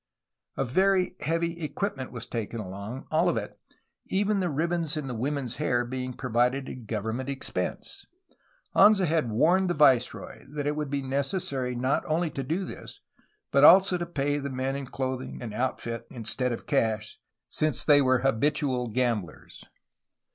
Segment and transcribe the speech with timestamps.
[0.57, 3.59] A very heavy equipment was taken along, all of it,
[4.07, 8.07] even the ribbons in the women's hair, being provided at govern ment expense.
[8.75, 13.01] Anza had warned the viceroy that it would be necessary not only to do this
[13.51, 18.01] but also to pay the men in clothing and outfit instead of cash, since they
[18.01, 19.63] were habitual gamblers.